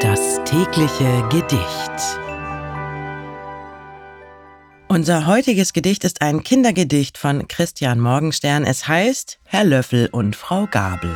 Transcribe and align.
Das 0.00 0.38
tägliche 0.44 1.28
Gedicht. 1.28 2.18
Unser 4.86 5.26
heutiges 5.26 5.72
Gedicht 5.72 6.04
ist 6.04 6.22
ein 6.22 6.44
Kindergedicht 6.44 7.18
von 7.18 7.48
Christian 7.48 7.98
Morgenstern. 7.98 8.62
Es 8.64 8.86
heißt 8.86 9.40
Herr 9.44 9.64
Löffel 9.64 10.08
und 10.12 10.36
Frau 10.36 10.68
Gabel. 10.70 11.12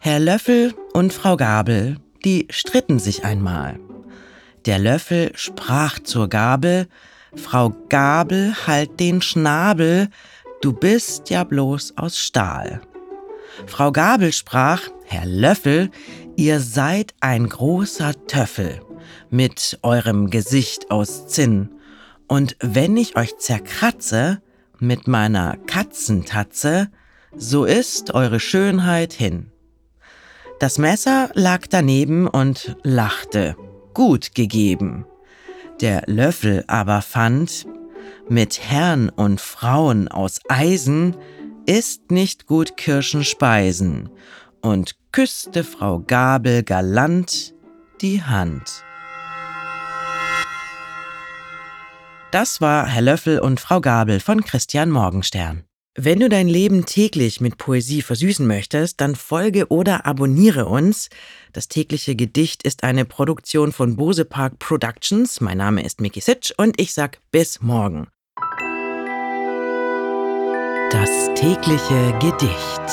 Herr 0.00 0.20
Löffel 0.20 0.74
und 0.92 1.14
Frau 1.14 1.38
Gabel, 1.38 1.96
die 2.26 2.46
stritten 2.50 2.98
sich 2.98 3.24
einmal. 3.24 3.80
Der 4.66 4.78
Löffel 4.78 5.32
sprach 5.34 5.98
zur 5.98 6.28
Gabel, 6.28 6.88
Frau 7.34 7.74
Gabel, 7.88 8.54
halt 8.66 9.00
den 9.00 9.22
Schnabel, 9.22 10.10
du 10.60 10.74
bist 10.74 11.30
ja 11.30 11.42
bloß 11.44 11.96
aus 11.96 12.18
Stahl. 12.18 12.82
Frau 13.64 13.92
Gabel 13.92 14.32
sprach, 14.32 14.82
Herr 15.04 15.24
Löffel, 15.24 15.90
ihr 16.36 16.60
seid 16.60 17.14
ein 17.20 17.48
großer 17.48 18.12
Töffel 18.26 18.80
mit 19.30 19.78
eurem 19.82 20.30
Gesicht 20.30 20.90
aus 20.90 21.26
Zinn, 21.28 21.70
und 22.28 22.56
wenn 22.60 22.96
ich 22.96 23.16
euch 23.16 23.38
zerkratze 23.38 24.42
mit 24.78 25.06
meiner 25.06 25.56
Katzentatze, 25.66 26.90
so 27.36 27.64
ist 27.64 28.14
eure 28.14 28.40
Schönheit 28.40 29.12
hin. 29.12 29.52
Das 30.58 30.78
Messer 30.78 31.30
lag 31.34 31.66
daneben 31.68 32.26
und 32.26 32.76
lachte, 32.82 33.56
gut 33.94 34.34
gegeben. 34.34 35.06
Der 35.80 36.02
Löffel 36.06 36.64
aber 36.66 37.02
fand, 37.02 37.66
mit 38.28 38.60
Herrn 38.60 39.08
und 39.10 39.40
Frauen 39.40 40.08
aus 40.08 40.40
Eisen 40.48 41.16
ist 41.66 42.10
nicht 42.10 42.46
gut 42.46 42.76
Kirschen 42.76 43.24
speisen 43.24 44.08
und 44.62 44.96
küsste 45.12 45.64
Frau 45.64 46.00
Gabel 46.00 46.62
galant 46.62 47.54
die 48.00 48.22
Hand. 48.22 48.84
Das 52.30 52.60
war 52.60 52.86
Herr 52.86 53.02
Löffel 53.02 53.40
und 53.40 53.60
Frau 53.60 53.80
Gabel 53.80 54.20
von 54.20 54.44
Christian 54.44 54.90
Morgenstern. 54.90 55.64
Wenn 55.98 56.20
du 56.20 56.28
dein 56.28 56.46
Leben 56.46 56.84
täglich 56.84 57.40
mit 57.40 57.56
Poesie 57.56 58.02
versüßen 58.02 58.46
möchtest, 58.46 59.00
dann 59.00 59.16
folge 59.16 59.68
oder 59.68 60.04
abonniere 60.04 60.66
uns. 60.66 61.08
Das 61.54 61.68
tägliche 61.68 62.14
Gedicht 62.14 62.62
ist 62.64 62.84
eine 62.84 63.06
Produktion 63.06 63.72
von 63.72 63.96
Bose 63.96 64.26
Park 64.26 64.58
Productions. 64.58 65.40
Mein 65.40 65.56
Name 65.56 65.82
ist 65.82 66.02
Mickey 66.02 66.20
Sitch 66.20 66.52
und 66.58 66.78
ich 66.78 66.92
sag 66.92 67.18
bis 67.30 67.62
morgen. 67.62 68.08
Das 70.90 71.25
tägliche 71.46 72.12
Gedicht. 72.18 72.88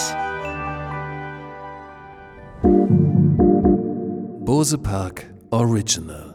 Bose 4.46 4.78
Park 4.78 5.26
Original 5.50 6.33